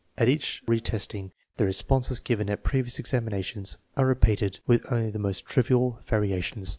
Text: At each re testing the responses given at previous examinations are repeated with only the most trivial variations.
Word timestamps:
At 0.17 0.27
each 0.29 0.63
re 0.65 0.79
testing 0.79 1.31
the 1.57 1.65
responses 1.65 2.19
given 2.19 2.49
at 2.49 2.63
previous 2.63 2.97
examinations 2.97 3.77
are 3.95 4.07
repeated 4.07 4.57
with 4.65 4.91
only 4.91 5.11
the 5.11 5.19
most 5.19 5.45
trivial 5.45 5.99
variations. 6.07 6.69